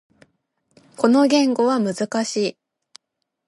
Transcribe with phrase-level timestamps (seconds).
[0.97, 2.57] この言語は難しい。